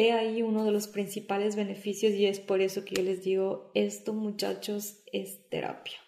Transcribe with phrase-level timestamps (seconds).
[0.00, 3.72] he ahí uno de los principales beneficios y es por eso que yo les digo,
[3.74, 5.98] esto muchachos es terapia.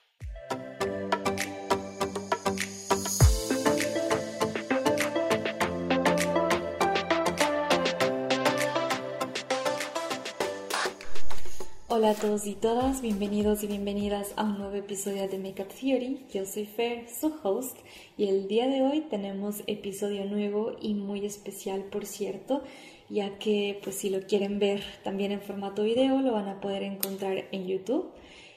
[11.88, 16.24] Hola a todos y todas, bienvenidos y bienvenidas a un nuevo episodio de Makeup Theory.
[16.32, 17.76] Yo soy Fer, su host,
[18.16, 22.62] y el día de hoy tenemos episodio nuevo y muy especial, por cierto,
[23.10, 26.82] ya que pues si lo quieren ver también en formato video lo van a poder
[26.82, 28.10] encontrar en YouTube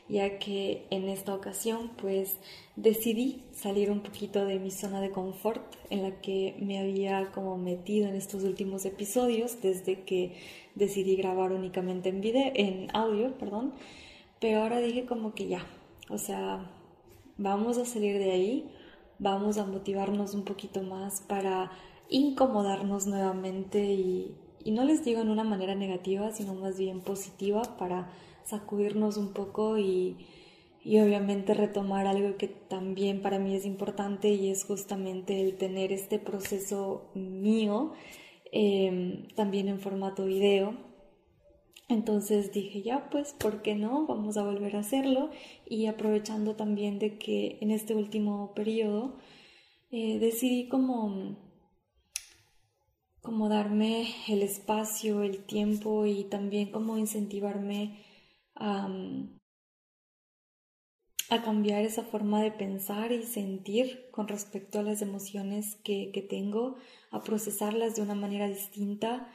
[0.09, 2.37] ya que en esta ocasión pues
[2.75, 7.57] decidí salir un poquito de mi zona de confort en la que me había como
[7.57, 10.35] metido en estos últimos episodios desde que
[10.75, 13.73] decidí grabar únicamente en video, en audio, perdón,
[14.39, 15.65] pero ahora dije como que ya,
[16.09, 16.69] o sea,
[17.37, 18.69] vamos a salir de ahí,
[19.19, 21.71] vamos a motivarnos un poquito más para
[22.13, 27.63] incomodarnos nuevamente y, y no les digo en una manera negativa, sino más bien positiva
[27.77, 28.09] para
[28.45, 30.17] sacudirnos un poco y,
[30.85, 36.19] obviamente retomar algo que también para mí es importante y es justamente el tener este
[36.19, 37.93] proceso mío
[38.51, 40.75] em, también en formato video.
[41.89, 44.05] Entonces dije, ya pues, ¿por qué no?
[44.07, 45.29] Vamos a volver a hacerlo
[45.65, 49.17] y aprovechando también de que en este último periodo
[49.91, 51.37] eh, decidí como
[53.23, 58.03] como darme el espacio, el tiempo y también como incentivarme
[58.53, 58.89] a,
[61.43, 66.75] cambiar esa forma de pensar y sentir con respecto a las emociones que, que tengo,
[67.09, 69.31] a procesarlas de una manera distinta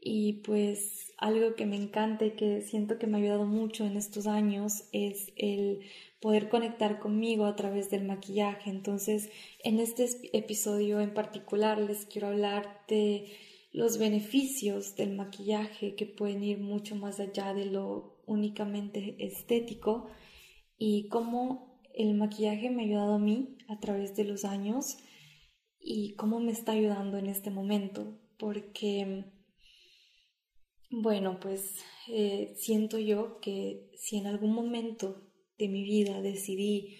[0.00, 3.96] y pues algo que me encanta y que siento que me ha ayudado mucho en
[3.96, 5.80] estos años es el
[6.20, 8.70] poder conectar conmigo a través del maquillaje.
[8.70, 9.30] Entonces,
[9.64, 13.26] en este episodio en particular les quiero hablar de
[13.72, 20.08] los beneficios del maquillaje que pueden ir mucho más allá de lo únicamente estético
[20.78, 24.98] y cómo el maquillaje me ha ayudado a mí a través de los años
[25.80, 29.24] y cómo me está ayudando en este momento, porque,
[30.90, 31.76] bueno, pues
[32.08, 35.22] eh, siento yo que si en algún momento
[35.58, 36.98] de mi vida decidí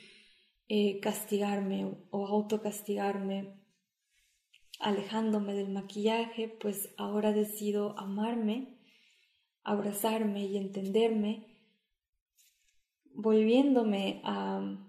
[0.69, 3.55] eh, castigarme o autocastigarme
[4.81, 8.79] alejándome del maquillaje, pues ahora decido amarme
[9.69, 11.47] abrazarme y entenderme,
[13.15, 14.85] volviéndome a,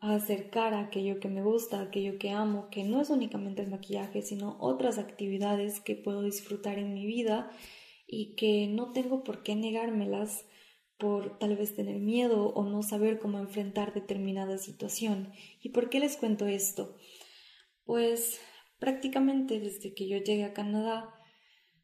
[0.00, 4.22] acercar a aquello que me gusta, aquello que amo, que no es únicamente el maquillaje,
[4.22, 7.50] sino otras actividades que puedo disfrutar en mi vida
[8.08, 10.46] y que no tengo por qué negármelas
[10.98, 15.32] por tal vez tener miedo o no saber cómo enfrentar determinada situación.
[15.62, 16.96] ¿Y por qué les cuento esto?
[17.84, 18.40] Pues
[18.80, 21.14] prácticamente desde que yo llegué a Canadá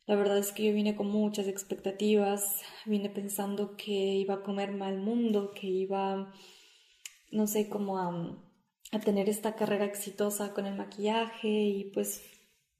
[0.07, 4.85] la verdad es que yo vine con muchas expectativas, vine pensando que iba a comerme
[4.85, 6.31] al mundo, que iba,
[7.33, 8.39] no sé, como a,
[8.93, 12.23] a tener esta carrera exitosa con el maquillaje y pues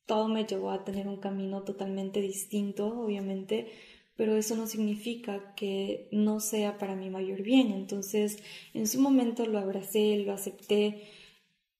[0.07, 3.69] todo me llevó a tener un camino totalmente distinto, obviamente,
[4.17, 7.73] pero eso no significa que no sea para mi mayor bien.
[7.73, 8.43] Entonces,
[8.73, 11.09] en su momento lo abracé, lo acepté,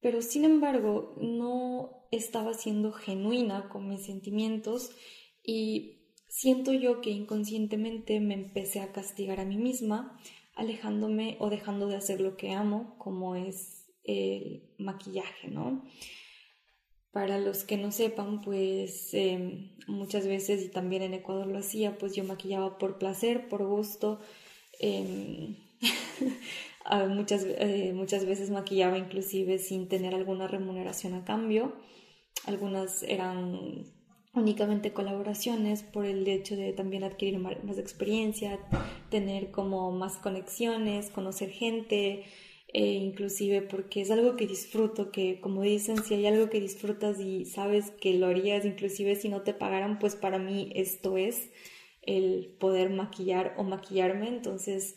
[0.01, 4.91] pero sin embargo no estaba siendo genuina con mis sentimientos
[5.43, 10.21] y siento yo que inconscientemente me empecé a castigar a mí misma,
[10.55, 15.85] alejándome o dejando de hacer lo que amo, como es el maquillaje, ¿no?
[17.15, 21.97] Para los que no sepan, pues em, muchas veces, y también en Ecuador lo hacía,
[21.97, 24.19] pues yo maquillaba por placer, por gusto.
[24.81, 25.57] Em,
[27.11, 31.77] muchas, eh, muchas veces maquillaba inclusive sin tener alguna remuneración a cambio.
[32.47, 33.87] Algunas eran
[34.35, 38.59] únicamente colaboraciones por el hecho de también adquirir más experiencia,
[39.09, 42.25] tener como más conexiones, conocer gente,
[42.75, 47.19] e inclusive porque es algo que disfruto, que como dicen, si hay algo que disfrutas
[47.19, 51.51] y sabes que lo harías, inclusive si no te pagaran, pues para mí esto es
[52.03, 54.97] el poder maquillar o maquillarme, entonces...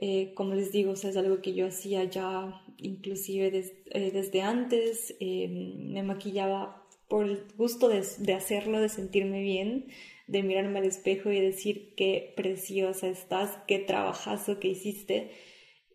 [0.00, 5.48] Eh, como les digo, es algo que yo hacía ya inclusive eh, desde antes, eh,
[5.48, 9.86] me maquillaba por el gusto de, hacerlo, de sentirme bien,
[10.26, 15.30] de mirarme al espejo y decir qué preciosa estás, qué trabajazo que hiciste.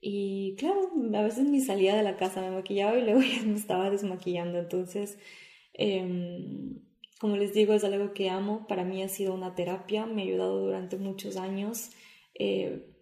[0.05, 3.55] Y claro, a veces ni salía de la casa, me maquillaba y luego ya me
[3.55, 4.59] estaba desmaquillando.
[4.59, 5.17] Entonces,
[5.73, 6.81] em,
[7.21, 8.67] como les digo, es algo que amo.
[8.67, 11.91] Para mí ha sido una terapia, me ha ayudado durante muchos años.
[12.35, 12.92] Eh,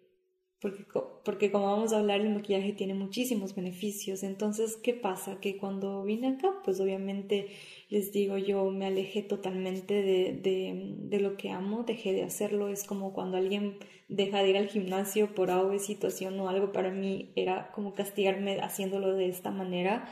[0.61, 0.85] porque,
[1.25, 4.21] porque como vamos a hablar, el maquillaje tiene muchísimos beneficios.
[4.21, 5.39] Entonces, ¿qué pasa?
[5.39, 7.47] Que cuando vine acá, pues obviamente
[7.89, 12.69] les digo, yo me alejé totalmente de, de, de lo que amo, dejé de hacerlo.
[12.69, 16.71] Es como cuando alguien deja de ir al gimnasio por algo de situación o algo,
[16.71, 20.07] para mí era como castigarme haciéndolo de esta manera.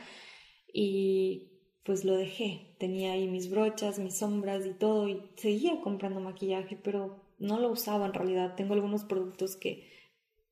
[0.72, 1.50] Y
[1.84, 2.74] pues lo dejé.
[2.78, 7.70] Tenía ahí mis brochas, mis sombras y todo, y seguía comprando maquillaje, pero no lo
[7.70, 8.56] usaba en realidad.
[8.56, 9.89] Tengo algunos productos que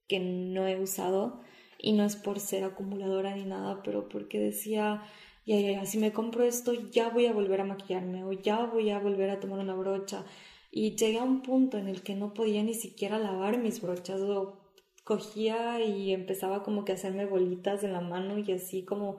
[0.08, 1.40] que no he usado
[1.78, 5.02] y no es por ser acumuladora ni nada, pero porque decía,
[5.46, 8.64] ya, ya, ya, si me compro esto ya voy a volver a maquillarme o ya
[8.66, 10.24] voy a volver a tomar una brocha.
[10.70, 14.20] Y llegué a un punto en el que no podía ni siquiera lavar mis brochas
[14.20, 14.60] o
[15.04, 19.18] cogía y empezaba como que a hacerme bolitas en la mano y así como...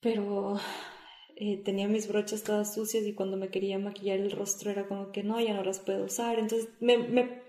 [0.00, 0.60] Pero
[1.34, 5.10] eh, tenía mis brochas todas sucias y cuando me quería maquillar el rostro era como
[5.10, 6.38] que no, ya no las puedo usar.
[6.38, 7.45] Entonces me, me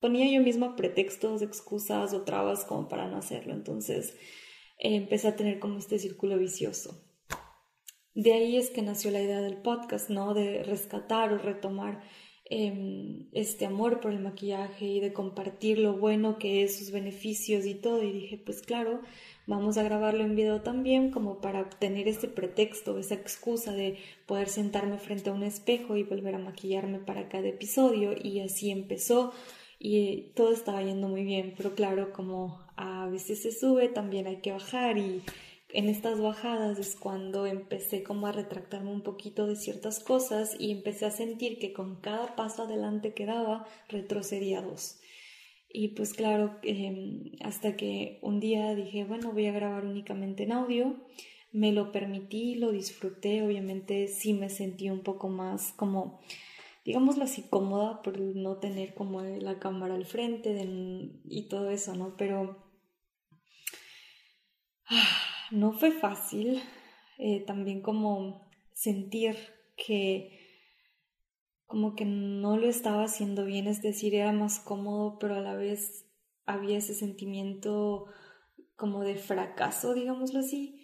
[0.00, 3.54] ponía yo misma pretextos, excusas o trabas como para no hacerlo.
[3.54, 4.14] Entonces
[4.78, 7.02] eh, empecé a tener como este círculo vicioso.
[8.16, 10.32] De ahí es que nació la idea del podcast, ¿no?
[10.32, 12.00] De rescatar o retomar
[12.46, 17.66] em, este amor por el maquillaje y de compartir lo bueno que es, sus beneficios
[17.66, 18.02] y todo.
[18.02, 19.02] Y dije, pues claro,
[19.46, 24.48] vamos a grabarlo en video también como para tener ese pretexto, esa excusa de poder
[24.48, 28.14] sentarme frente a un espejo y volver a maquillarme para cada episodio.
[28.18, 29.34] Y así empezó
[29.78, 34.40] y todo estaba yendo muy bien, pero claro, como a veces se sube, también hay
[34.40, 35.22] que bajar y
[35.70, 40.70] en estas bajadas es cuando empecé como a retractarme un poquito de ciertas cosas y
[40.70, 45.00] empecé a sentir que con cada paso adelante que daba retrocedía dos.
[45.68, 50.52] Y pues claro, em, hasta que un día dije, bueno, voy a grabar únicamente en
[50.52, 50.96] audio,
[51.52, 56.20] me lo permití, lo disfruté, obviamente sí me sentí un poco más como
[56.86, 60.56] digámoslo así, cómoda por no tener como la cámara al frente
[61.24, 62.16] y todo eso, ¿no?
[62.16, 62.64] Pero
[64.88, 65.18] ah,
[65.50, 66.62] no fue fácil
[67.18, 69.36] eh, también como sentir
[69.76, 70.30] que
[71.66, 75.56] como que no lo estaba haciendo bien, es decir, era más cómodo, pero a la
[75.56, 76.06] vez
[76.44, 78.06] había ese sentimiento
[78.76, 80.80] como de fracaso, digámoslo así.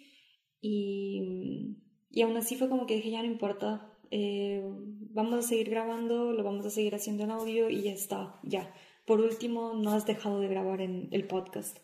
[0.59, 1.77] Y,
[2.09, 4.61] y aún así fue como que dije, ya no importa, eh,
[5.09, 8.71] vamos a seguir grabando, lo vamos a seguir haciendo en audio y ya está, ya.
[9.07, 11.79] Por último, no has dejado de grabar en el podcast.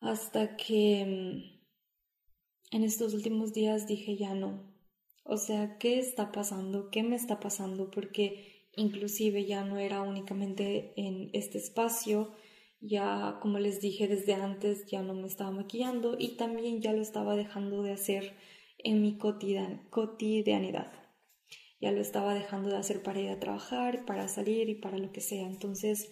[0.00, 4.74] Hasta que mm, en estos últimos días dije ya no.
[5.22, 6.90] O sea, ¿qué está pasando?
[6.90, 7.92] ¿Qué me está pasando?
[7.92, 12.34] Porque inclusive ya no era únicamente en este espacio,
[12.80, 17.02] ya como les dije desde antes, ya no me estaba maquillando y también ya lo
[17.02, 18.34] estaba dejando de hacer
[18.78, 21.03] en mi cotidianidad
[21.84, 25.12] ya lo estaba dejando de hacer para ir a trabajar, para salir y para lo
[25.12, 25.46] que sea.
[25.46, 26.10] Entonces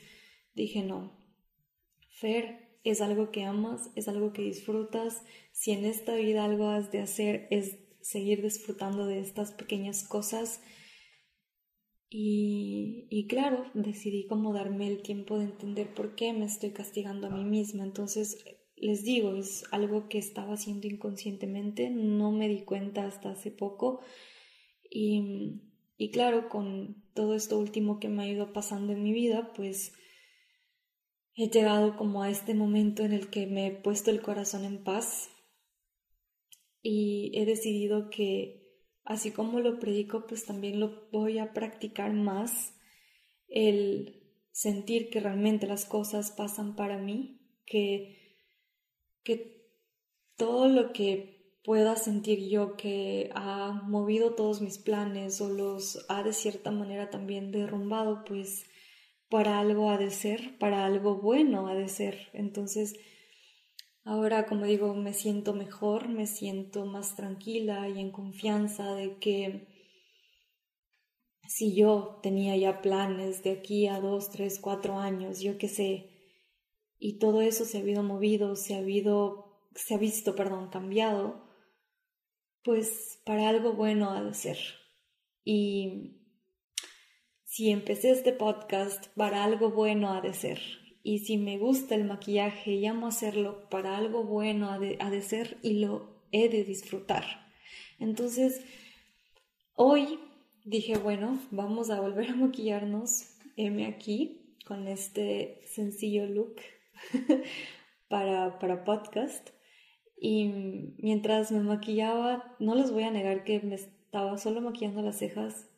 [0.55, 1.19] dije, no,
[2.11, 5.23] Fer, es algo que amas, es algo que disfrutas.
[5.53, 10.61] Si en esta vida algo has de hacer es seguir disfrutando de estas pequeñas cosas.
[12.11, 17.29] Y, y, claro, decidí como darme el tiempo de entender por qué me estoy castigando
[17.29, 17.83] a mí misma.
[17.83, 18.45] Entonces,
[18.77, 24.03] les digo, es algo que estaba haciendo inconscientemente, no me di cuenta hasta hace poco
[24.95, 25.63] y,
[25.97, 29.95] y claro, con todo esto último que me ha ido pasando en mi vida, pues
[31.35, 34.85] he llegado como a este momento en el que me he puesto el corazón en
[34.85, 35.31] paz
[36.83, 38.63] y he decidido que
[39.05, 42.75] así como lo predico, pues también lo voy a practicar más,
[43.49, 48.37] el sentir que realmente las cosas pasan para mí, que,
[49.25, 49.71] que
[50.37, 56.23] todo lo que pueda sentir yo que ha movido todos mis planes o los ha
[56.23, 58.65] de cierta manera también derrumbado, pues
[59.29, 62.29] para algo ha de ser, para algo bueno ha de ser.
[62.33, 62.95] Entonces,
[64.05, 69.69] ahora, como digo, me siento mejor, me siento más tranquila y en confianza de que
[71.49, 76.09] si yo tenía ya planes de aquí a dos, tres, cuatro años, yo qué sé,
[76.99, 81.42] y todo eso se ha habido movido, se ha habido, se ha visto, perdón, cambiado,
[82.65, 84.59] pues para algo bueno ha de ser.
[85.45, 86.17] Y
[87.45, 90.61] si empecé este podcast, para algo bueno ha de ser.
[91.03, 95.59] Y si me gusta el maquillaje y amo hacerlo, para algo bueno ha de, ser
[95.63, 97.25] y lo he de disfrutar.
[97.99, 98.65] Entonces,
[99.75, 100.21] hoy
[100.65, 103.29] dije, bueno, vamos a volver a maquillarnos.
[103.57, 106.57] M aquí con este sencillo look
[108.09, 109.51] para, para podcast.
[110.25, 110.45] Y
[110.99, 115.69] mientras me maquillaba, no les voy a negar que me estaba solo maquillando las cejas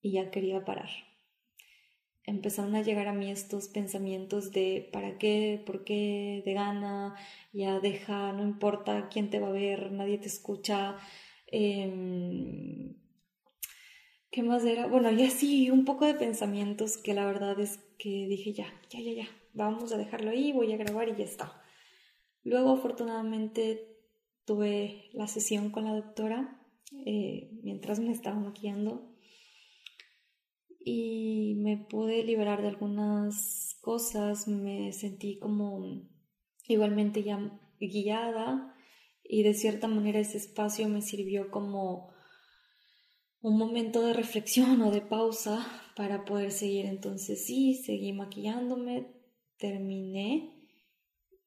[0.00, 0.88] y ya quería parar.
[2.24, 5.60] empezaron a llegar a mí estos pensamientos de ¿para qué?
[5.66, 6.42] ¿por qué?
[6.44, 7.16] de gana,
[7.52, 10.96] ya deja, no importa quién te va a ver, nadie te escucha.
[11.48, 12.94] Em,
[14.30, 14.86] ¿Qué más era?
[14.86, 19.00] Bueno, y así un poco de pensamientos que la verdad es que dije ya, ya,
[19.00, 21.61] ya, ya, vamos a dejarlo ahí, voy a grabar y ya está.
[22.44, 23.88] Luego afortunadamente
[24.44, 26.58] tuve la sesión con la doctora
[27.06, 29.08] eh, mientras me estaba maquillando
[30.84, 36.02] y me pude liberar de algunas cosas, me sentí como
[36.66, 38.74] igualmente ya guiada
[39.22, 42.12] y de cierta manera ese espacio me sirvió como
[43.40, 46.86] un momento de reflexión o de pausa para poder seguir.
[46.86, 49.14] Entonces sí, seguí maquillándome,
[49.56, 50.61] terminé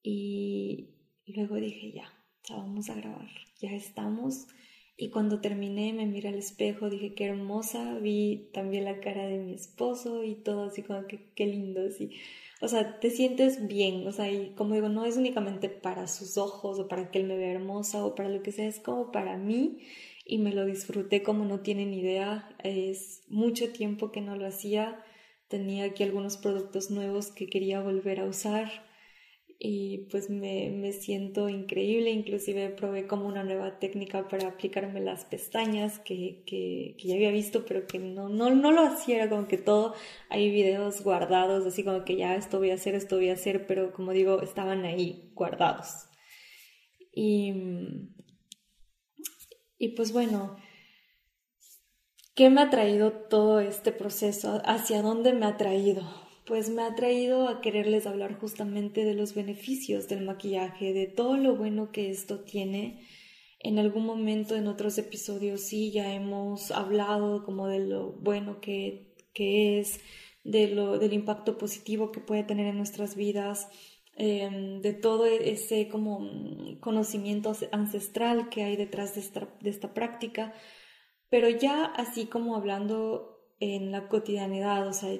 [0.06, 2.12] y luego dije ya,
[2.48, 3.28] ya vamos a grabar,
[3.60, 4.46] ya estamos.
[4.96, 9.38] Y cuando terminé me miré al espejo, dije qué hermosa, vi también la cara de
[9.38, 12.12] mi esposo y todo así como que qué lindo, así.
[12.62, 16.38] O sea, te sientes bien, o sea, y como digo, no es únicamente para sus
[16.38, 19.12] ojos o para que él me vea hermosa o para lo que sea, es como
[19.12, 19.80] para mí
[20.24, 22.48] y me lo disfruté como no tienen idea.
[22.62, 25.04] Es mucho tiempo que no lo hacía,
[25.48, 28.85] tenía aquí algunos productos nuevos que quería volver a usar
[29.58, 35.24] y pues me, me, siento increíble, inclusive probé como una nueva técnica para aplicarme las
[35.24, 39.48] pestañas que, que, que ya había visto, pero que no, no, no, lo hacía, como
[39.48, 39.94] que todo,
[40.28, 43.66] hay videos guardados, así como que ya esto voy a hacer, esto voy a hacer,
[43.66, 46.06] pero como digo, estaban ahí guardados.
[47.12, 47.54] Y,
[49.78, 50.56] y pues bueno,
[52.34, 54.60] ¿qué me ha traído todo este proceso?
[54.66, 56.25] ¿Hacia dónde me ha traído?
[56.46, 61.36] Pues me ha traído a quererles hablar justamente de los beneficios del maquillaje, de todo
[61.36, 63.04] lo bueno que esto tiene.
[63.58, 69.12] En algún momento en otros episodios sí ya hemos hablado como de lo bueno que,
[69.34, 70.00] es,
[70.44, 73.68] de lo, del impacto positivo que puede tener en nuestras vidas,
[74.16, 76.20] em, de todo ese como
[76.80, 80.54] conocimiento ancestral que hay detrás de esta, de esta práctica,
[81.28, 85.18] pero ya así como hablando en la cotidianidad, o sea,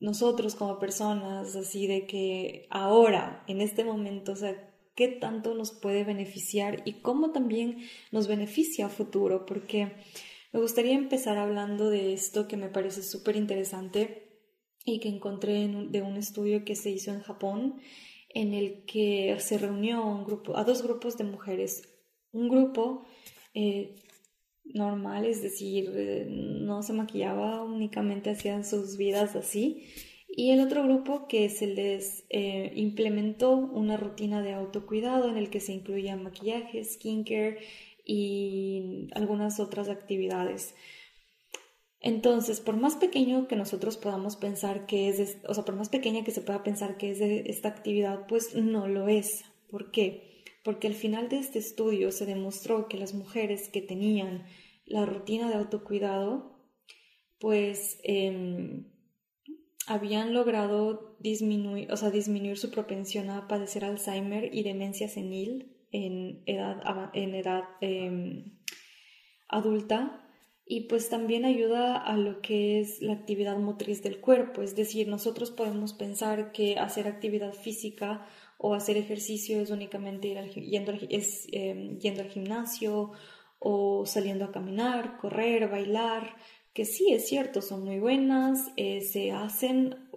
[0.00, 5.72] nosotros como personas, así de que ahora, en este momento, o sea, qué tanto nos
[5.72, 7.78] puede beneficiar y cómo también
[8.12, 9.92] nos beneficia a futuro, porque
[10.52, 14.40] me gustaría empezar hablando de esto que me parece súper interesante
[14.84, 17.80] y que encontré de un estudio que se hizo en Japón,
[18.30, 21.88] en el que se reunió un a dos grupos de mujeres.
[22.32, 23.04] Un grupo
[23.54, 23.96] eh,
[24.74, 29.84] normal, es decir, eh, no se maquillaba, únicamente hacían sus vidas así.
[30.28, 35.50] Y el otro grupo que se les eh, implementó una rutina de autocuidado en el
[35.50, 37.58] que se incluía maquillaje, skincare
[38.04, 40.74] y algunas otras actividades.
[42.00, 46.22] Entonces, por más pequeño que nosotros podamos pensar que es, o sea, por más pequeña
[46.22, 49.44] que se pueda pensar que es esta actividad, pues no lo es.
[49.70, 50.35] ¿Por qué?
[50.66, 54.46] Porque al final de este estudio se demostró que las mujeres que tenían
[54.84, 56.58] la rutina de autocuidado,
[57.38, 58.90] pues em,
[59.86, 66.42] habían logrado disminuir, o sea, disminuir su propensión a padecer Alzheimer y demencia senil en
[66.46, 66.82] edad,
[67.80, 68.58] em,
[69.46, 70.28] adulta.
[70.64, 75.06] Y pues también ayuda a lo que es la actividad motriz del cuerpo, es decir,
[75.06, 78.26] nosotros podemos pensar que hacer actividad física
[78.58, 83.12] o hacer ejercicio es únicamente ir yendo, al, em, yendo al gimnasio
[83.58, 86.36] o saliendo a caminar, correr, bailar,
[86.72, 90.08] que sí es cierto, son muy buenas, eh, se hacen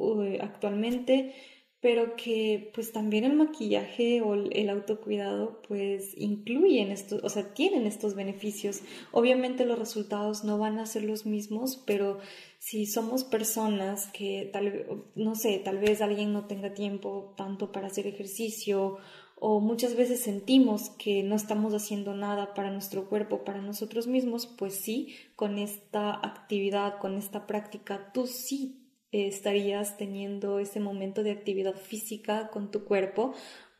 [0.41, 1.33] actualmente,
[1.81, 7.87] pero que pues también el maquillaje o el autocuidado pues incluyen estos, o sea, tienen
[7.87, 8.81] estos beneficios.
[9.11, 12.19] Obviamente los resultados no van a ser los mismos, pero
[12.57, 17.87] si somos personas que tal no sé, tal vez alguien no tenga tiempo tanto para
[17.87, 18.97] hacer ejercicio
[19.41, 24.47] o muchas veces sentimos que no estamos haciendo nada para nuestro cuerpo, para nosotros mismos,
[24.47, 28.78] pues sí, con esta actividad, con esta práctica, tú sí
[29.11, 33.33] estarías teniendo ese momento de actividad física con tu cuerpo,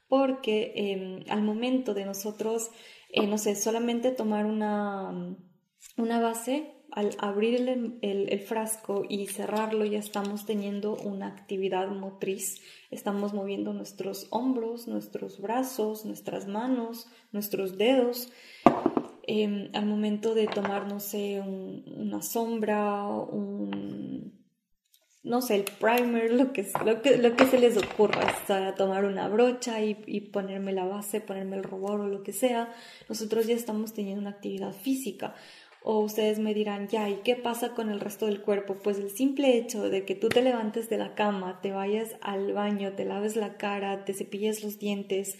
[0.08, 2.72] porque em, al momento de nosotros,
[3.10, 5.36] eh, no sé, solamente tomar una,
[5.98, 13.34] una base, al abrir el, frasco y cerrarlo ya estamos teniendo una actividad motriz, estamos
[13.34, 18.32] moviendo nuestros hombros, nuestros brazos, nuestras manos, nuestros dedos.
[19.32, 24.09] Em, al momento de tomar, no sé, una sombra, un,
[25.30, 29.06] no sé, el primer, lo que, lo que, lo que se les ocurra, hasta tomar
[29.06, 32.74] una brocha y, ponerme la base, ponerme el rubor o lo que sea,
[33.08, 35.36] nosotros ya estamos teniendo una actividad física.
[35.84, 38.80] O ustedes me dirán, ya, ¿y qué pasa con el resto del cuerpo?
[38.84, 42.52] Pues el simple hecho de que tú te levantes de la cama, te vayas al
[42.54, 45.38] baño, te laves la cara, te cepilles los dientes,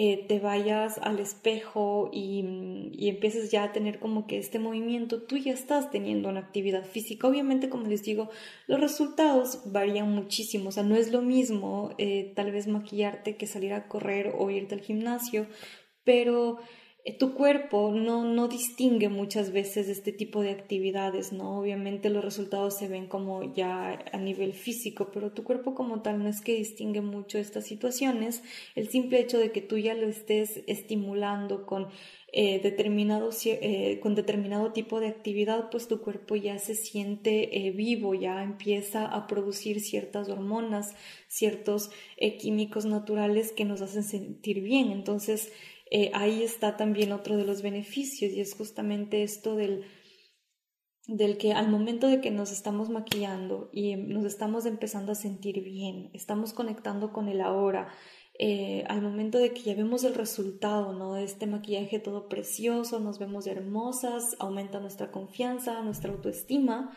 [0.00, 5.22] eh, te vayas al espejo y, y, empieces ya a tener como que este movimiento,
[5.22, 7.26] tú ya estás teniendo una actividad física.
[7.26, 8.30] Obviamente, como les digo,
[8.68, 13.48] los resultados varían muchísimo, o sea, no es lo mismo eh, tal vez maquillarte que
[13.48, 15.48] salir a correr o irte al gimnasio,
[16.04, 16.58] pero
[17.18, 21.58] tu cuerpo no, no distingue muchas veces este tipo de actividades, ¿no?
[21.58, 26.22] Obviamente los resultados se ven como ya a nivel físico, pero tu cuerpo como tal
[26.22, 28.42] no es que distingue mucho estas situaciones.
[28.74, 31.88] El simple hecho de que tú ya lo estés estimulando con
[32.30, 38.12] eh, determinado, eh, con determinado tipo de actividad, pues tu cuerpo ya se siente vivo,
[38.14, 40.94] ya empieza a producir ciertas hormonas,
[41.26, 41.90] ciertos
[42.38, 44.90] químicos naturales que nos hacen sentir bien.
[44.90, 45.50] Entonces,
[45.90, 49.84] eh, ahí está también otro de los beneficios y es justamente esto del,
[51.06, 55.62] del que al momento de que nos estamos maquillando y nos estamos empezando a sentir
[55.62, 57.88] bien, estamos conectando con el ahora,
[58.40, 61.14] eh, al momento de que ya vemos el resultado ¿no?
[61.14, 66.96] de este maquillaje todo precioso, nos vemos hermosas, aumenta nuestra confianza, nuestra autoestima,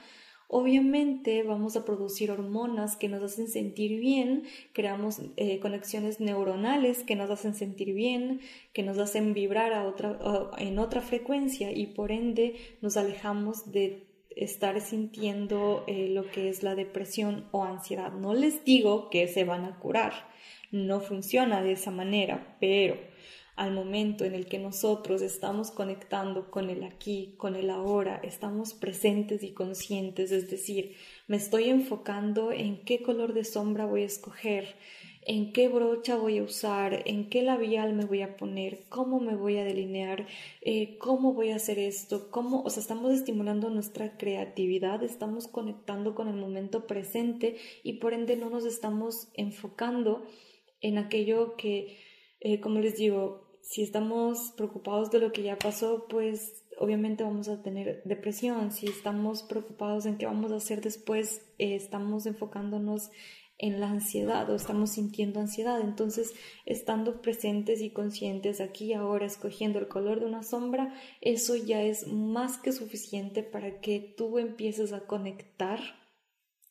[0.54, 4.44] Obviamente vamos a producir hormonas que nos hacen sentir bien,
[4.74, 8.42] creamos eh, conexiones neuronales que nos hacen sentir bien,
[8.74, 10.20] que nos hacen vibrar a otra,
[10.58, 16.64] en otra frecuencia y por ende nos alejamos de estar sintiendo eh, lo que es
[16.64, 18.12] la depresión o ansiedad.
[18.12, 20.12] No les digo que se van a curar,
[20.70, 22.98] no funciona de esa manera, pero
[23.56, 28.74] al momento en el que nosotros estamos conectando con el aquí, con el ahora, estamos
[28.74, 30.96] presentes y conscientes, es decir,
[31.28, 34.76] me estoy enfocando en qué color de sombra voy a escoger,
[35.24, 39.36] en qué brocha voy a usar, en qué labial me voy a poner, cómo me
[39.36, 40.28] voy a delinear,
[40.62, 46.16] eh, cómo voy a hacer esto, cómo, o sea, estamos estimulando nuestra creatividad, estamos conectando
[46.16, 50.26] con el momento presente y por ende no nos estamos enfocando
[50.82, 51.98] en aquello que
[52.42, 57.48] eh, como les digo, si estamos preocupados de lo que ya pasó, pues obviamente vamos
[57.48, 58.72] a tener depresión.
[58.72, 63.12] Si estamos preocupados en qué vamos a hacer después, eh, estamos enfocándonos
[63.60, 65.80] en la ansiedad o estamos sintiendo ansiedad.
[65.82, 66.34] Entonces,
[66.66, 72.08] estando presentes y conscientes aquí ahora, escogiendo el color de una sombra, eso ya es
[72.08, 75.80] más que suficiente para que tú empieces a conectar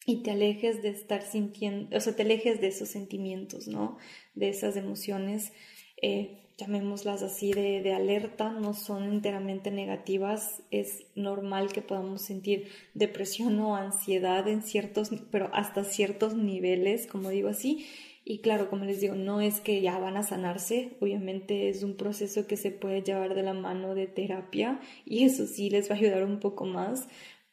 [0.07, 3.99] y te alejes de estar sintiendo, o sea, te alejes de esos sentimientos, ¿no?
[4.35, 5.53] De esas emociones,
[6.01, 10.63] eh, llamémoslas así, de, de, alerta, no son enteramente negativas.
[10.71, 17.31] Es normal que podamos sentir depresión o ansiedad en ciertos, pero hasta ciertos niveles, como
[17.31, 17.87] digo así.
[18.25, 21.97] Y claro, como les digo, no es que ya van a sanarse, obviamente es un
[21.97, 25.95] proceso que se puede llevar de la mano de terapia y eso sí les va
[25.95, 27.09] a ayudar un poco más,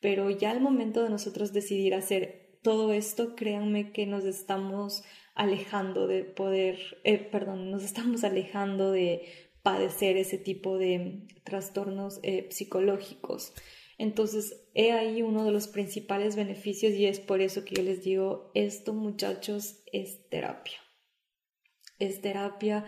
[0.08, 5.04] pero ya al momento de nosotros decidir hacer todo esto, créanme que nos estamos
[5.36, 12.48] alejando de poder, eh, perdón, nos estamos alejando de padecer ese tipo de trastornos eh,
[12.52, 13.52] psicológicos.
[13.98, 18.02] Entonces, he ahí uno de los principales beneficios y es por eso que yo les
[18.02, 20.80] digo, esto muchachos es terapia.
[22.00, 22.86] Es terapia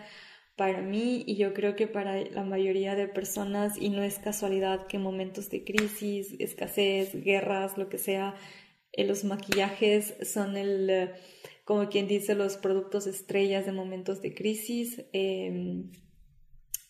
[0.60, 4.86] para mí y yo creo que para la mayoría de personas y no es casualidad
[4.88, 8.34] que en momentos de crisis, escasez, guerras, lo que sea,
[8.92, 11.12] eh, los maquillajes son el, eh,
[11.64, 15.02] como quien dice, los productos estrellas de momentos de crisis.
[15.14, 15.92] Em,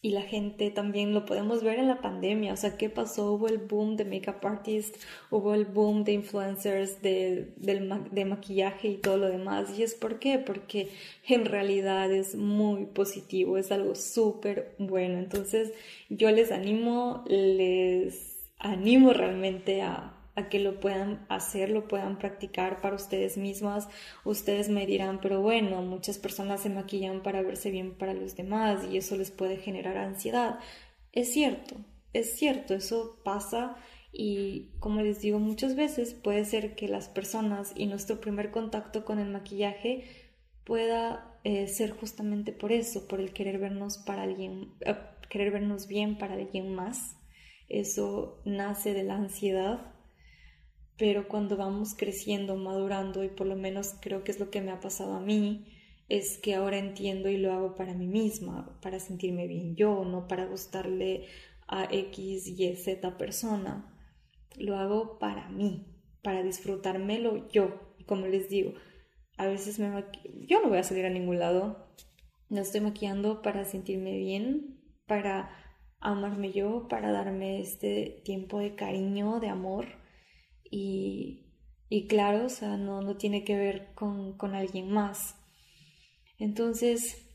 [0.02, 3.32] y la gente también lo podemos ver en la pandemia, o sea, ¿qué pasó?
[3.32, 4.98] Hubo el boom de makeup artists,
[5.30, 9.78] hubo el boom de influencers de, de maquillaje y todo lo demás.
[9.78, 10.38] ¿Y es por qué?
[10.38, 10.88] Porque
[11.28, 15.18] en realidad es muy positivo, es algo súper bueno.
[15.18, 15.72] Entonces,
[16.08, 22.80] yo les animo, les animo realmente a a que lo puedan hacer, lo puedan practicar
[22.80, 23.88] para ustedes mismas.
[24.24, 28.86] Ustedes me dirán, pero bueno, muchas personas se maquillan para verse bien para los demás
[28.90, 30.58] y eso les puede generar ansiedad.
[31.12, 31.76] Es cierto,
[32.12, 33.76] es cierto, eso pasa
[34.12, 39.04] y como les digo muchas veces puede ser que las personas y nuestro primer contacto
[39.04, 40.04] con el maquillaje
[40.64, 44.96] pueda eh, ser justamente por eso, por el querer vernos para alguien, eh,
[45.28, 47.16] querer vernos bien para alguien más.
[47.68, 49.94] Eso nace de la ansiedad
[51.00, 54.70] pero cuando vamos creciendo, madurando, y por lo menos creo que es lo que me
[54.70, 55.64] ha pasado a mí,
[56.10, 60.28] es que ahora entiendo y lo hago para mí misma, para sentirme bien yo, no
[60.28, 61.24] para gustarle
[61.66, 63.98] a X, Y, Z persona.
[64.58, 65.86] Lo hago para mí,
[66.22, 67.96] para disfrutármelo yo.
[68.04, 68.74] Como les digo,
[69.38, 70.04] a veces me
[70.46, 71.94] yo no voy a salir a ningún lado,
[72.50, 75.48] no estoy maquillando para sentirme bien, para
[75.98, 79.99] amarme yo, para darme este tiempo de cariño, de amor
[80.70, 81.46] y,
[81.88, 85.36] y claro, o sea, no, no tiene que ver con, con alguien más.
[86.38, 87.26] Entonces,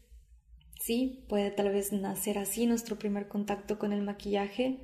[0.82, 4.80] sí, puede tal vez nacer así nuestro primer contacto con el maquillaje,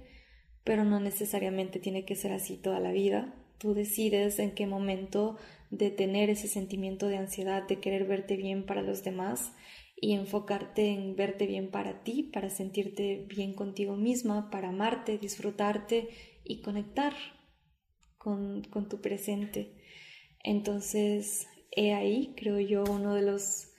[0.63, 3.33] pero no necesariamente tiene que ser así toda la vida.
[3.57, 5.37] Tú decides en qué momento
[5.69, 9.53] de tener ese sentimiento de ansiedad, de querer verte bien para los demás
[9.95, 16.09] y enfocarte en verte bien para ti, para sentirte bien contigo misma, para amarte, disfrutarte
[16.43, 17.13] y conectar
[18.21, 19.73] con, tu presente.
[20.43, 23.69] Entonces, he ahí, creo yo, uno de los,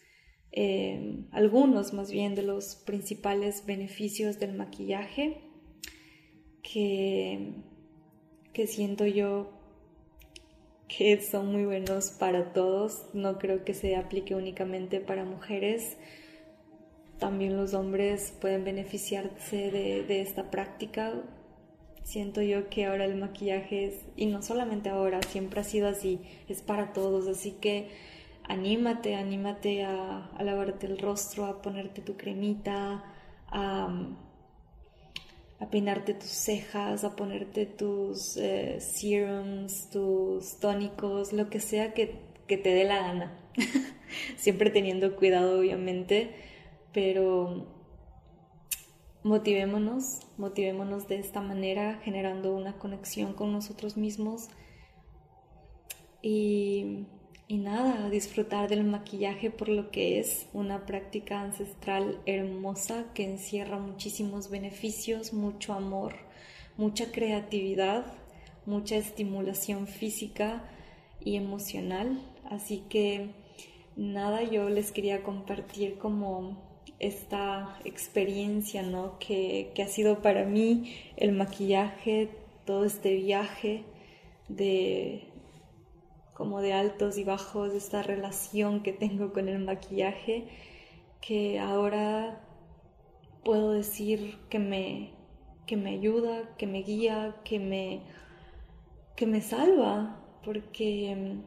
[0.50, 5.40] eh, algunos más bien de los principales beneficios del maquillaje
[6.62, 7.54] que,
[8.52, 9.62] que siento yo
[10.88, 13.06] que son muy buenos para todos.
[13.14, 15.96] No creo que se aplique únicamente para mujeres.
[17.18, 21.22] También los hombres pueden beneficiarse de, esta práctica.
[22.04, 26.20] Siento yo que ahora el maquillaje es, y no solamente ahora, siempre ha sido así,
[26.48, 27.28] es para todos.
[27.28, 27.88] Así que
[28.44, 33.04] anímate, anímate a, lavarte el rostro, a ponerte tu cremita,
[33.48, 34.06] a
[35.62, 42.16] a peinarte tus cejas, a ponerte tus eh, serums, tus tónicos, lo que sea que,
[42.48, 43.38] que te dé la gana.
[44.36, 46.34] Siempre teniendo cuidado, obviamente,
[46.92, 47.68] pero
[49.24, 54.48] motivémonos, motivémonos de esta manera, generando una conexión con nosotros mismos
[56.20, 57.06] y
[57.52, 63.78] y nada, disfrutar del maquillaje por lo que es una práctica ancestral hermosa que encierra
[63.78, 66.14] muchísimos beneficios, mucho amor,
[66.78, 68.06] mucha creatividad,
[68.64, 70.64] mucha estimulación física
[71.20, 72.22] y emocional.
[72.48, 73.34] Así que
[73.96, 76.56] nada, yo les quería compartir como
[77.02, 79.18] esta experiencia, ¿no?
[79.18, 82.30] Que, que ha sido para mí el maquillaje,
[82.64, 83.84] todo este viaje
[84.48, 85.24] de,
[86.34, 90.46] como de altos y bajos, esta relación que tengo con el maquillaje,
[91.20, 92.40] que ahora
[93.44, 95.12] puedo decir que me,
[95.66, 98.02] que me ayuda, que me guía, que me,
[99.16, 101.40] que me salva, porque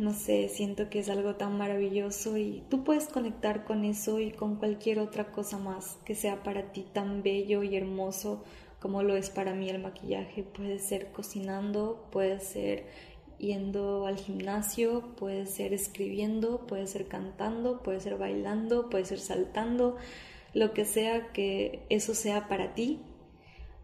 [0.00, 4.32] no sé, siento que es algo tan maravilloso y tú puedes conectar con eso y
[4.32, 8.42] con cualquier otra cosa más que sea para ti tan bello y hermoso
[8.80, 10.42] como lo es para mí el maquillaje.
[10.42, 12.86] Puede ser cocinando, puede ser
[13.36, 19.96] yendo al gimnasio, puede ser escribiendo, puede ser cantando, puede ser bailando, puede ser saltando,
[20.54, 23.00] lo que sea que eso sea para ti.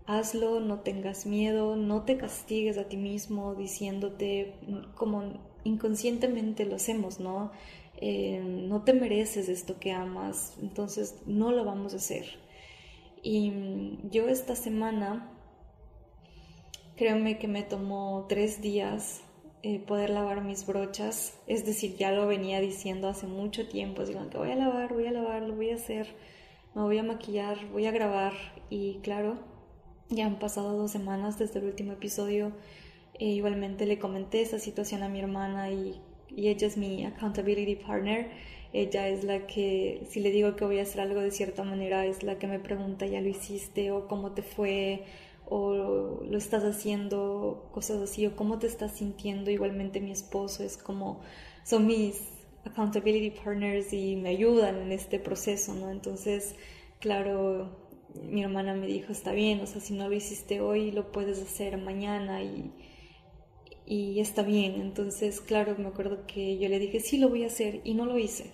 [0.07, 4.55] Hazlo, no tengas miedo, no te castigues a ti mismo diciéndote
[4.95, 5.25] como
[5.67, 7.53] inconscientemente lo hacemos, ¿no?
[7.99, 12.47] Eh, no te mereces esto que amas, entonces no lo vamos a hacer
[13.29, 15.29] y yo esta semana,
[16.97, 19.21] créeme que me tomó tres días
[19.65, 21.37] eh, poder lavar mis brochas.
[21.49, 24.05] Es decir, ya lo venía diciendo hace mucho tiempo.
[24.05, 26.07] Digo que voy a lavar, voy a lavar, lo voy a hacer,
[26.77, 28.33] me voy a maquillar, voy a grabar.
[28.71, 29.41] Y claro,
[30.09, 32.53] ya han pasado dos semanas desde el último episodio.
[33.19, 37.77] E igualmente le comenté esa situación a mi hermana y, y ella es mi accountability
[37.77, 38.31] partner
[38.73, 42.05] ella es la que, si le digo que voy a hacer algo de cierta manera,
[42.05, 43.91] es la que me pregunta, ¿ya lo hiciste?
[43.91, 45.05] o ¿cómo te fue?
[45.49, 45.73] o
[46.29, 49.51] lo estás haciendo, cosas así, o cómo te estás sintiendo.
[49.51, 51.21] Igualmente mi esposo es como,
[51.65, 52.21] son mis
[52.65, 55.91] accountability partners y me ayudan en este proceso, ¿no?
[55.91, 56.57] Entonces,
[57.01, 57.71] claro,
[58.29, 61.41] mi hermana me dijo, está bien, o sea, si no lo hiciste hoy, lo puedes
[61.41, 62.73] hacer mañana y,
[63.87, 64.81] y está bien.
[64.81, 68.05] Entonces, claro, me acuerdo que yo le dije, sí, lo voy a hacer y no
[68.05, 68.51] lo hice.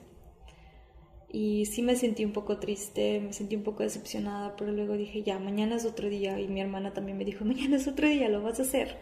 [1.30, 5.22] Y sí me sentí un poco triste, me sentí un poco decepcionada, pero luego dije,
[5.22, 6.38] ya, mañana es otro día.
[6.38, 8.98] Y mi hermana también me dijo, mañana es otro día, lo vas a hacer.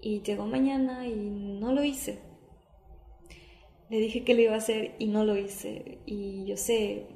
[0.00, 2.18] Y llegó mañana y no lo hice.
[3.90, 5.98] Le dije que lo iba a hacer y no lo hice.
[6.06, 7.06] Y yo sé,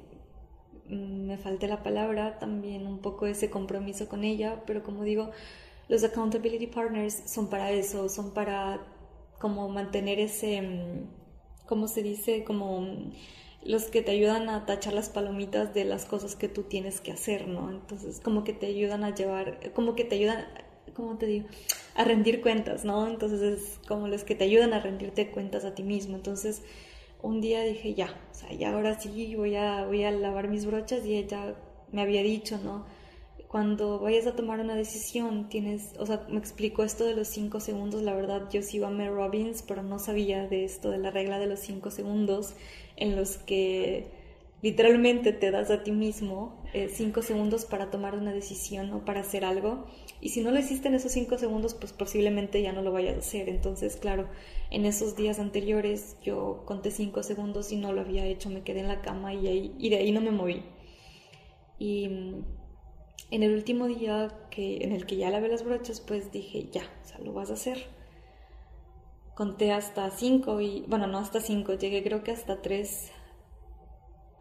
[0.87, 5.31] mm, me falté la palabra, también un poco ese compromiso con ella, pero como digo,
[5.91, 8.79] los accountability partners son para eso, son para
[9.39, 12.45] como mantener ese, mm, ¿cómo se dice?
[12.45, 13.11] Como mm,
[13.65, 17.11] los que te ayudan a tachar las palomitas de las cosas que tú tienes que
[17.11, 17.69] hacer, ¿no?
[17.69, 20.45] Entonces, como que te ayudan a llevar, como que te ayudan,
[20.95, 21.47] ¿cómo te digo?
[21.95, 23.05] A rendir cuentas, ¿no?
[23.05, 26.15] Entonces, es como los que te ayudan a rendirte cuentas a ti mismo.
[26.15, 26.61] Entonces,
[27.21, 30.65] un día dije, ya, o sea, ya ahora sí voy a, voy a lavar mis
[30.65, 31.53] brochas y ella
[31.91, 32.85] me había dicho, ¿no?
[33.51, 37.59] Cuando vayas a tomar una decisión, tienes, o sea, me explicó esto de los cinco
[37.59, 40.99] segundos, la verdad yo sí iba a Mel Robbins, pero no sabía de esto, de
[40.99, 42.53] la regla de los cinco segundos
[42.95, 44.07] en los que
[44.61, 49.19] literalmente te das a ti mismo eh, cinco segundos para tomar una decisión o para
[49.19, 49.85] hacer algo.
[50.21, 53.17] Y si no lo hiciste en esos cinco segundos, pues posiblemente ya no lo vayas
[53.17, 53.49] a hacer.
[53.49, 54.29] Entonces, claro,
[54.69, 58.79] en esos días anteriores yo conté cinco segundos y no lo había hecho, me quedé
[58.79, 60.63] en la cama y, ahí, y de ahí no me moví.
[61.79, 62.60] Y mm,
[63.31, 66.83] en el último día que, en el que ya lavé las brochas, pues dije, ya,
[67.03, 67.87] o sea, lo vas a hacer.
[69.35, 73.11] Conté hasta cinco y, bueno, no hasta cinco, llegué creo que hasta tres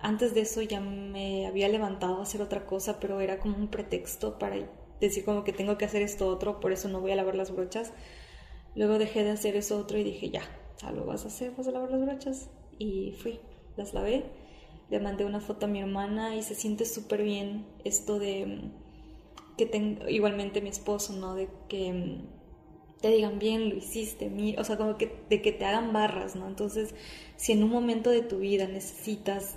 [0.01, 3.69] antes de eso ya me había levantado a hacer otra cosa, pero era como un
[3.69, 4.57] pretexto para
[5.01, 7.51] decir como que tengo que hacer esto otro, por eso no voy a lavar las
[7.51, 7.93] brochas.
[8.75, 10.43] Luego dejé de hacer eso otro y dije, ya,
[10.81, 12.49] ya lo vas a hacer, vas a lavar las brochas.
[12.79, 13.41] Y fui,
[13.77, 14.25] las lavé,
[14.91, 19.57] le mandé una foto a mi hermana y se siente súper bien esto de mm,
[19.57, 21.35] que tengo, igualmente mi esposo, ¿no?
[21.35, 22.41] De que mm,
[23.01, 26.47] te digan bien, lo hiciste, o sea, como que de que te hagan barras, ¿no?
[26.49, 26.95] Entonces,
[27.37, 29.57] si en un momento de tu vida necesitas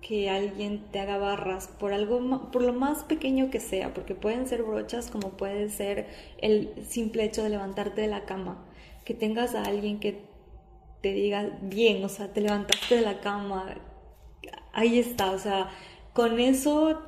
[0.00, 4.46] que alguien te haga barras por algo por lo más pequeño que sea, porque pueden
[4.46, 6.06] ser brochas como puede ser
[6.38, 8.66] el simple hecho de levantarte de la cama,
[9.04, 10.22] que tengas a alguien que
[11.00, 13.76] te diga bien, o sea, te levantaste de la cama,
[14.74, 15.70] ahí está, o sea,
[16.12, 17.00] con eso,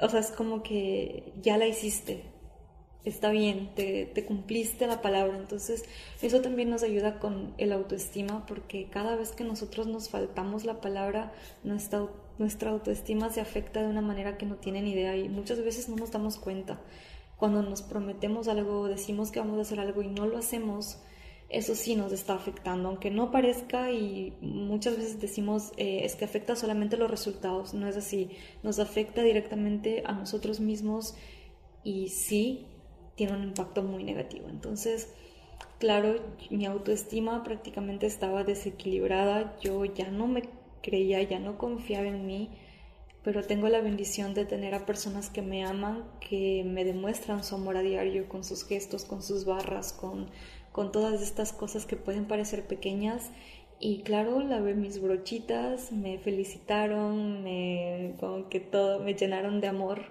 [0.00, 2.30] o sea, es como que ya la hiciste,
[3.04, 5.36] está bien, te, te, cumpliste la palabra.
[5.36, 5.84] Entonces,
[6.22, 10.80] eso también nos ayuda con el autoestima, porque cada vez que nosotros nos faltamos la
[10.80, 11.32] palabra,
[11.64, 12.06] nuestra,
[12.38, 15.96] nuestra autoestima se afecta de una manera que no tienen idea y muchas veces no
[15.96, 16.80] nos damos cuenta.
[17.36, 20.98] Cuando nos prometemos algo, decimos que vamos a hacer algo y no lo hacemos,
[21.50, 26.24] eso sí nos está afectando, aunque no parezca y muchas veces decimos eh, es que
[26.24, 28.30] afecta solamente los resultados, no es así,
[28.62, 31.16] nos afecta directamente a nosotros mismos
[31.82, 32.66] y sí,
[33.16, 34.48] tiene un impacto muy negativo.
[34.48, 35.12] Entonces,
[35.78, 40.42] claro, mi autoestima prácticamente estaba desequilibrada, yo ya no me
[40.82, 42.50] creía, ya no confiaba en mí,
[43.24, 47.56] pero tengo la bendición de tener a personas que me aman, que me demuestran su
[47.56, 50.30] amor a diario con sus gestos, con sus barras, con,
[50.80, 53.32] con todas estas cosas que pueden parecer pequeñas.
[53.78, 60.06] Y claro, lavé mis brochitas, me felicitaron, me, como que todo, me llenaron de amor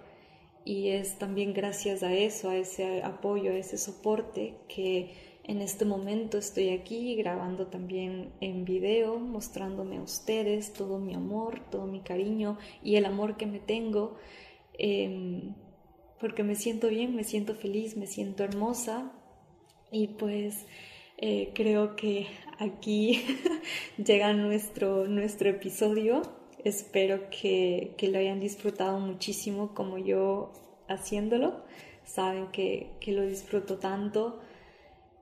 [0.63, 5.85] y es también gracias a eso, a ese apoyo, a ese soporte que en este
[5.85, 12.01] momento estoy aquí grabando también en video, mostrándome a ustedes todo mi amor, todo mi
[12.01, 14.17] cariño y el amor que me tengo,
[14.77, 15.55] em,
[16.19, 19.15] porque me siento bien, me siento feliz, me siento hermosa
[19.91, 20.65] y pues
[21.17, 23.23] eh, creo que aquí
[23.97, 26.21] llega nuestro, nuestro episodio
[26.63, 30.51] Espero que, lo hayan disfrutado muchísimo como yo
[30.89, 31.63] haciéndolo.
[32.03, 34.41] Saben que, que lo disfruto tanto,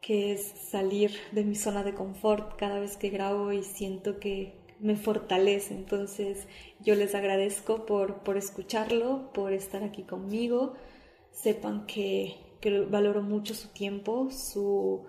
[0.02, 4.56] que es salir de mi zona de confort cada vez que grabo y siento que
[4.80, 5.76] me fortalece.
[5.76, 6.48] Entonces
[6.80, 10.74] yo les agradezco por, por escucharlo, por estar aquí conmigo.
[11.32, 15.06] Sepan que, que valoro mucho su tiempo, su,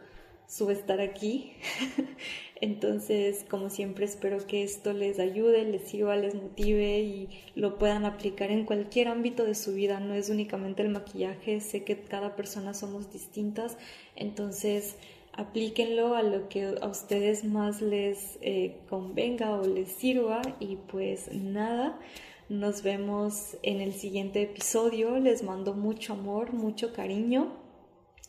[0.46, 1.52] su estar aquí.
[2.61, 8.04] Entonces, como siempre, espero que esto les ayude, les sirva, les motive y lo puedan
[8.04, 10.00] aplicar en cualquier ámbito de su vida.
[10.00, 13.78] No es únicamente el maquillaje, sé que cada persona somos distintas,
[14.16, 14.96] entonces
[15.38, 21.32] aplíquenlo a lo que a ustedes más les eh, convenga o les sirva y pues
[21.32, 21.96] nada.
[22.48, 25.18] Nos vemos en el siguiente episodio.
[25.18, 27.52] Les mando mucho amor, mucho cariño.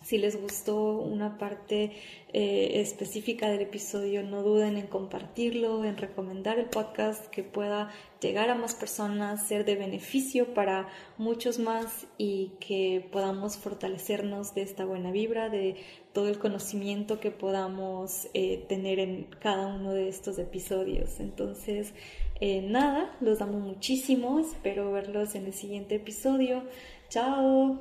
[0.04, 1.94] Si les gustó una parte
[2.34, 8.50] eh, específica del episodio, no duden en compartirlo, en recomendar el podcast que pueda llegar
[8.50, 14.84] a más personas, ser de beneficio para muchos más y que podamos fortalecernos de esta
[14.84, 15.78] buena vibra, de
[16.14, 21.20] todo el conocimiento que podamos eh, tener en cada uno de estos episodios.
[21.20, 21.94] Entonces,
[22.42, 26.64] eh, nada, los amo muchísimo, espero verlos en el siguiente episodio.
[27.10, 27.80] Chao.